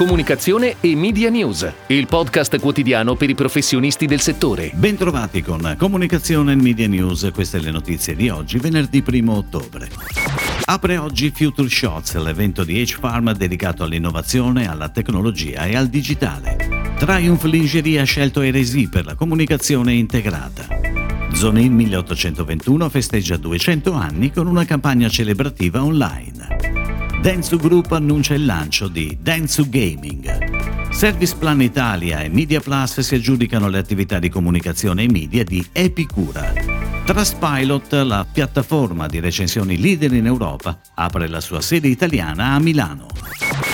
Comunicazione 0.00 0.76
e 0.80 0.96
Media 0.96 1.28
News, 1.28 1.70
il 1.88 2.06
podcast 2.06 2.58
quotidiano 2.58 3.16
per 3.16 3.28
i 3.28 3.34
professionisti 3.34 4.06
del 4.06 4.20
settore. 4.20 4.70
Bentrovati 4.72 5.42
con 5.42 5.74
Comunicazione 5.76 6.52
e 6.52 6.56
Media 6.56 6.88
News, 6.88 7.28
queste 7.34 7.60
le 7.60 7.70
notizie 7.70 8.16
di 8.16 8.30
oggi, 8.30 8.56
venerdì 8.56 9.04
1 9.06 9.30
ottobre. 9.30 9.90
Apre 10.64 10.96
oggi 10.96 11.30
Future 11.34 11.68
Shots, 11.68 12.16
l'evento 12.16 12.64
di 12.64 12.82
H-Pharma 12.82 13.34
dedicato 13.34 13.84
all'innovazione, 13.84 14.70
alla 14.70 14.88
tecnologia 14.88 15.66
e 15.66 15.76
al 15.76 15.88
digitale. 15.88 16.94
Triumph 16.96 17.42
Lingerie 17.42 18.00
ha 18.00 18.04
scelto 18.04 18.40
Eresi 18.40 18.88
per 18.88 19.04
la 19.04 19.14
comunicazione 19.14 19.92
integrata. 19.92 20.66
Zonin 21.34 21.74
1821 21.74 22.88
festeggia 22.88 23.36
200 23.36 23.92
anni 23.92 24.32
con 24.32 24.46
una 24.46 24.64
campagna 24.64 25.10
celebrativa 25.10 25.84
online. 25.84 26.39
Dentsu 27.20 27.58
Group 27.58 27.92
annuncia 27.92 28.32
il 28.32 28.46
lancio 28.46 28.88
di 28.88 29.18
Dentsu 29.20 29.68
Gaming. 29.68 30.90
Service 30.90 31.36
Plan 31.36 31.60
Italia 31.60 32.22
e 32.22 32.30
Media 32.30 32.60
Plus 32.60 33.00
si 33.00 33.14
aggiudicano 33.14 33.68
le 33.68 33.76
attività 33.76 34.18
di 34.18 34.30
comunicazione 34.30 35.02
e 35.02 35.10
media 35.10 35.44
di 35.44 35.62
Epicura. 35.70 36.50
Trustpilot, 37.04 37.92
la 37.92 38.24
piattaforma 38.24 39.06
di 39.06 39.20
recensioni 39.20 39.78
leader 39.78 40.14
in 40.14 40.24
Europa, 40.24 40.80
apre 40.94 41.28
la 41.28 41.40
sua 41.40 41.60
sede 41.60 41.88
italiana 41.88 42.54
a 42.54 42.58
Milano. 42.58 43.08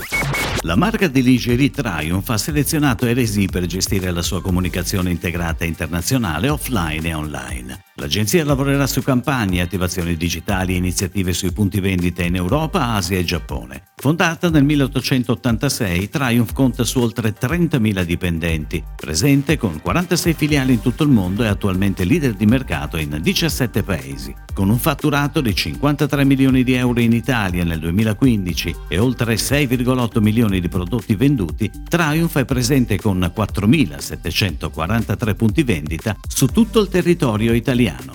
La 0.61 0.75
marca 0.75 1.07
di 1.07 1.23
lingerie 1.23 1.71
Triumph 1.71 2.29
ha 2.29 2.37
selezionato 2.37 3.07
Eresi 3.07 3.47
per 3.47 3.65
gestire 3.65 4.11
la 4.11 4.21
sua 4.21 4.43
comunicazione 4.43 5.09
integrata 5.09 5.65
internazionale 5.65 6.49
offline 6.49 7.07
e 7.07 7.13
online. 7.15 7.83
L'agenzia 7.99 8.45
lavorerà 8.45 8.87
su 8.87 9.01
campagne, 9.01 9.59
attivazioni 9.59 10.15
digitali 10.15 10.73
e 10.73 10.77
iniziative 10.77 11.33
sui 11.33 11.51
punti 11.51 11.81
vendita 11.81 12.23
in 12.23 12.35
Europa, 12.35 12.93
Asia 12.93 13.17
e 13.17 13.25
Giappone. 13.25 13.87
Fondata 13.97 14.49
nel 14.49 14.63
1886, 14.63 16.07
Triumph 16.07 16.53
conta 16.53 16.85
su 16.85 17.01
oltre 17.01 17.35
30.000 17.37 18.03
dipendenti, 18.03 18.81
presente 18.95 19.57
con 19.57 19.81
46 19.81 20.33
filiali 20.33 20.75
in 20.75 20.81
tutto 20.81 21.03
il 21.03 21.09
mondo 21.09 21.43
e 21.43 21.47
attualmente 21.47 22.05
leader 22.05 22.35
di 22.35 22.45
mercato 22.45 22.95
in 22.95 23.19
17 23.21 23.83
paesi. 23.83 24.33
Con 24.53 24.69
un 24.69 24.77
fatturato 24.77 25.41
di 25.41 25.53
53 25.53 26.23
milioni 26.23 26.63
di 26.63 26.75
euro 26.75 27.01
in 27.01 27.11
Italia 27.11 27.65
nel 27.65 27.79
2015 27.79 28.75
e 28.87 28.97
oltre 28.97 29.35
6,8 29.35 30.21
milioni 30.21 30.61
di 30.61 30.69
prodotti 30.69 31.15
venduti, 31.15 31.69
Triumph 31.85 32.37
è 32.37 32.45
presente 32.45 32.97
con 32.97 33.29
4.743 33.35 35.35
punti 35.35 35.63
vendita 35.63 36.15
su 36.27 36.45
tutto 36.45 36.79
il 36.79 36.87
territorio 36.87 37.51
italiano 37.53 37.87
italiano. 37.89 38.13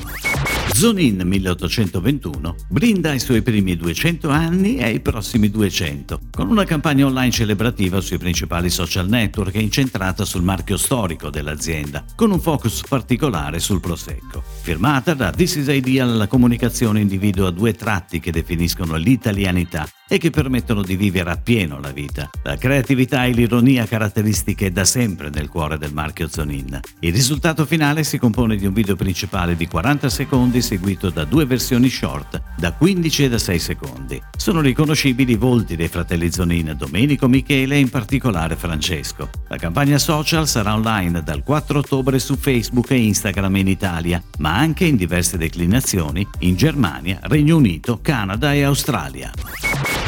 Zonin 0.74 1.22
1821 1.24 2.56
brinda 2.68 3.10
ai 3.10 3.20
suoi 3.20 3.42
primi 3.42 3.76
200 3.76 4.28
anni 4.28 4.76
e 4.76 4.84
ai 4.84 5.00
prossimi 5.00 5.48
200, 5.48 6.20
con 6.32 6.50
una 6.50 6.64
campagna 6.64 7.06
online 7.06 7.30
celebrativa 7.30 8.00
sui 8.00 8.18
principali 8.18 8.70
social 8.70 9.08
network 9.08 9.54
incentrata 9.54 10.24
sul 10.24 10.42
marchio 10.42 10.76
storico 10.76 11.30
dell'azienda, 11.30 12.04
con 12.16 12.32
un 12.32 12.40
focus 12.40 12.82
particolare 12.88 13.60
sul 13.60 13.80
Prosecco. 13.80 14.42
Firmata 14.62 15.14
da 15.14 15.30
This 15.30 15.56
is 15.56 15.68
Ideal, 15.68 16.16
la 16.16 16.26
comunicazione 16.26 17.00
individua 17.00 17.50
due 17.50 17.74
tratti 17.74 18.18
che 18.18 18.32
definiscono 18.32 18.96
l'italianità 18.96 19.88
e 20.08 20.18
che 20.18 20.30
permettono 20.30 20.82
di 20.82 20.96
vivere 20.96 21.30
appieno 21.30 21.80
la 21.80 21.90
vita. 21.90 22.30
La 22.42 22.56
creatività 22.56 23.24
e 23.24 23.30
l'ironia 23.30 23.86
caratteristiche 23.86 24.70
da 24.70 24.84
sempre 24.84 25.30
nel 25.30 25.48
cuore 25.48 25.78
del 25.78 25.92
marchio 25.92 26.28
Zonin. 26.28 26.78
Il 27.00 27.12
risultato 27.12 27.64
finale 27.64 28.04
si 28.04 28.18
compone 28.18 28.56
di 28.56 28.66
un 28.66 28.72
video 28.72 28.96
principale 28.96 29.56
di 29.56 29.66
40 29.66 30.08
secondi 30.08 30.60
seguito 30.60 31.10
da 31.10 31.24
due 31.24 31.46
versioni 31.46 31.88
short 31.88 32.40
da 32.56 32.72
15 32.72 33.24
e 33.24 33.28
da 33.28 33.38
6 33.38 33.58
secondi. 33.58 34.22
Sono 34.36 34.60
riconoscibili 34.60 35.32
i 35.32 35.36
volti 35.36 35.76
dei 35.76 35.88
fratelli 35.88 36.30
Zonin, 36.30 36.74
Domenico, 36.76 37.28
Michele 37.28 37.76
e 37.76 37.80
in 37.80 37.88
particolare 37.88 38.56
Francesco. 38.56 39.30
La 39.48 39.56
campagna 39.56 39.98
social 39.98 40.46
sarà 40.46 40.74
online 40.74 41.22
dal 41.22 41.42
4 41.42 41.78
ottobre 41.78 42.18
su 42.18 42.36
Facebook 42.36 42.90
e 42.90 42.96
Instagram 42.96 43.56
in 43.56 43.68
Italia, 43.68 44.22
ma 44.38 44.56
anche 44.56 44.84
in 44.84 44.96
diverse 44.96 45.36
declinazioni 45.36 46.26
in 46.40 46.56
Germania, 46.56 47.20
Regno 47.22 47.56
Unito, 47.56 48.00
Canada 48.02 48.52
e 48.52 48.62
Australia. 48.62 49.32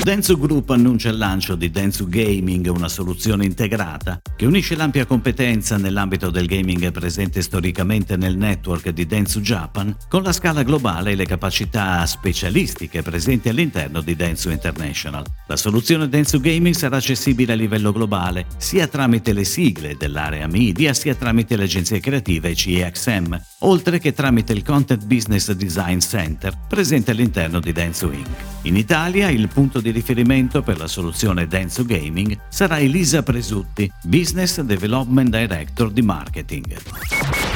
Dentsu 0.03 0.39
Group 0.39 0.71
annuncia 0.71 1.09
il 1.09 1.19
lancio 1.19 1.57
di 1.57 1.69
Dentsu 1.69 2.07
Gaming, 2.09 2.67
una 2.69 2.89
soluzione 2.89 3.45
integrata 3.45 4.21
che 4.37 4.47
unisce 4.47 4.77
l'ampia 4.77 5.05
competenza 5.05 5.79
nell'ambito 5.79 6.31
del 6.31 6.47
gaming 6.47 6.93
presente 6.93 7.43
storicamente 7.43 8.17
nel 8.17 8.37
network 8.37 8.91
di 8.91 9.05
Dentsu 9.05 9.41
Japan 9.41 9.97
con 10.09 10.23
la 10.23 10.33
scala 10.33 10.63
globale 10.63 11.11
e 11.11 11.15
le 11.17 11.25
capacità 11.25 12.07
specialistiche 12.07 13.03
presenti 13.03 13.49
all'interno 13.49 14.01
di 14.01 14.15
Dentsu 14.15 14.51
International. 14.51 15.25
La 15.49 15.57
soluzione 15.57 16.09
Dentsu 16.09 16.39
Gaming 16.39 16.75
sarà 16.75 16.99
accessibile 16.99 17.55
a 17.55 17.57
livello 17.57 17.91
globale 17.91 18.47
sia 18.59 18.87
tramite 18.87 19.33
le 19.33 19.45
sigle 19.45 19.97
dell'area 19.99 20.47
media 20.47 20.95
sia 20.95 21.17
tramite 21.17 21.57
le 21.57 21.65
agenzie 21.65 21.99
creative 21.99 22.55
CEXM, 22.55 23.41
oltre 23.61 23.99
che 23.99 24.13
tramite 24.13 24.53
il 24.53 24.63
Content 24.63 25.05
Business 25.05 25.51
Design 25.51 25.99
Center 25.99 26.57
presente 26.69 27.11
all'interno 27.11 27.59
di 27.59 27.73
Dentsu 27.73 28.13
Inc. 28.13 28.29
In 28.63 28.77
Italia 28.77 29.31
il 29.31 29.49
punto 29.49 29.81
di 29.81 29.86
riferimento 29.91 30.63
per 30.63 30.79
la 30.79 30.87
soluzione 30.87 31.47
Denso 31.47 31.85
Gaming 31.85 32.39
sarà 32.49 32.79
Elisa 32.79 33.23
Presutti, 33.23 33.91
Business 34.05 34.61
Development 34.61 35.29
Director 35.29 35.91
di 35.91 36.03
Marketing. 36.03 36.77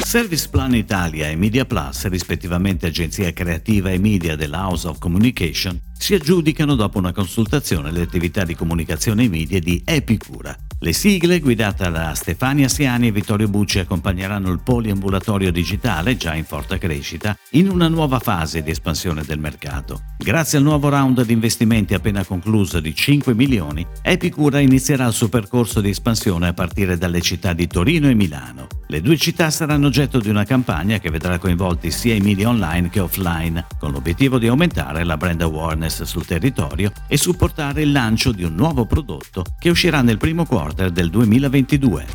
Service 0.05 0.49
Plan 0.49 0.75
Italia 0.75 1.29
e 1.29 1.37
Media 1.37 1.65
Plus, 1.65 2.07
rispettivamente 2.09 2.87
agenzia 2.87 3.33
creativa 3.33 3.91
e 3.91 3.99
media 3.99 4.35
della 4.35 4.59
House 4.67 4.87
of 4.89 4.99
Communication, 4.99 5.81
si 5.97 6.15
aggiudicano 6.15 6.75
dopo 6.75 6.99
una 6.99 7.13
consultazione 7.13 7.93
le 7.93 8.03
attività 8.03 8.45
di 8.45 8.55
comunicazione 8.55 9.25
e 9.25 9.29
media 9.29 9.61
di 9.61 9.83
Epicura. 9.85 10.57
Le 10.83 10.95
sigle, 10.95 11.41
guidate 11.41 11.91
da 11.91 12.15
Stefania 12.15 12.67
Siani 12.67 13.09
e 13.09 13.13
Vittorio 13.13 13.49
Bucci, 13.49 13.81
accompagneranno 13.81 14.51
il 14.51 14.61
poliambulatorio 14.65 15.53
digitale, 15.53 16.17
già 16.17 16.35
in 16.35 16.45
forte 16.45 16.79
crescita, 16.79 17.37
in 17.51 17.69
una 17.69 17.87
nuova 17.89 18.19
fase 18.19 18.63
di 18.63 18.71
espansione 18.71 19.23
del 19.23 19.39
mercato. 19.39 20.01
Grazie 20.17 20.57
al 20.57 20.65
nuovo 20.65 20.89
round 20.89 21.23
di 21.23 21.35
investimenti 21.35 21.93
appena 21.93 22.25
concluso 22.25 22.81
di 22.81 22.95
5 22.95 23.35
milioni, 23.35 23.87
Epicura 24.01 24.59
inizierà 24.59 25.07
il 25.07 25.13
suo 25.13 25.29
percorso 25.29 25.83
di 25.83 25.91
espansione 25.91 26.49
a 26.49 26.55
partire 26.55 26.97
dalle 26.97 27.21
città 27.21 27.53
di 27.53 27.67
Torino 27.67 28.09
e 28.09 28.15
Milano. 28.15 28.80
Le 28.91 29.01
due 29.01 29.17
città 29.17 29.51
saranno 29.51 29.87
oggetto 29.87 30.19
di 30.19 30.29
una 30.29 30.43
campagna 30.43 30.99
che 30.99 31.11
vedrà 31.11 31.39
coinvolti 31.39 31.93
sia 31.93 32.13
i 32.13 32.19
media 32.19 32.49
online 32.49 32.89
che 32.89 32.99
offline, 32.99 33.65
con 33.79 33.93
l'obiettivo 33.93 34.37
di 34.37 34.49
aumentare 34.49 35.05
la 35.05 35.17
brand 35.17 35.41
awareness 35.43 36.03
sul 36.03 36.27
territorio 36.27 36.91
e 37.07 37.17
supportare 37.17 37.83
il 37.83 37.93
lancio 37.93 38.33
di 38.33 38.43
un 38.43 38.57
nuovo 38.57 38.87
prodotto 38.87 39.45
che 39.61 39.71
uscirà 39.71 40.03
nel 40.03 40.19
primo 40.19 40.45
quarter 40.45 40.91
del 40.91 41.09
2022. 41.09 42.07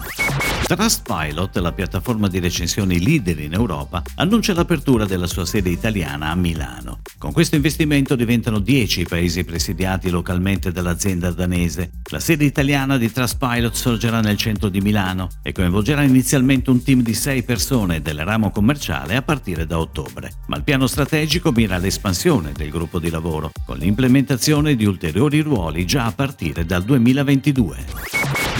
Trustpilot, 0.65 1.55
la 1.59 1.71
piattaforma 1.71 2.27
di 2.27 2.39
recensioni 2.39 3.01
leader 3.01 3.39
in 3.39 3.53
Europa, 3.53 4.01
annuncia 4.15 4.53
l'apertura 4.53 5.05
della 5.05 5.27
sua 5.27 5.45
sede 5.45 5.69
italiana 5.69 6.31
a 6.31 6.35
Milano. 6.35 6.99
Con 7.25 7.33
questo 7.33 7.55
investimento 7.55 8.15
diventano 8.15 8.59
10 8.59 9.01
i 9.01 9.05
paesi 9.05 9.43
presidiati 9.43 10.11
localmente 10.11 10.71
dall'azienda 10.71 11.31
danese. 11.31 11.89
La 12.11 12.19
sede 12.19 12.45
italiana 12.45 12.99
di 12.99 13.11
Trustpilot 13.11 13.73
sorgerà 13.73 14.21
nel 14.21 14.37
centro 14.37 14.69
di 14.69 14.79
Milano 14.79 15.29
e 15.41 15.51
coinvolgerà 15.51 16.03
inizialmente 16.03 16.69
un 16.69 16.83
team 16.83 17.01
di 17.01 17.15
6 17.15 17.41
persone 17.41 18.03
del 18.03 18.23
ramo 18.23 18.51
commerciale 18.51 19.15
a 19.15 19.23
partire 19.23 19.65
da 19.65 19.79
ottobre. 19.79 20.33
Ma 20.45 20.57
il 20.57 20.63
piano 20.63 20.85
strategico 20.85 21.51
mira 21.51 21.77
all'espansione 21.77 22.51
del 22.55 22.69
gruppo 22.69 22.99
di 22.99 23.09
lavoro, 23.09 23.49
con 23.65 23.79
l'implementazione 23.79 24.75
di 24.75 24.85
ulteriori 24.85 25.39
ruoli 25.41 25.83
già 25.87 26.05
a 26.05 26.11
partire 26.11 26.63
dal 26.63 26.83
2022. 26.83 28.14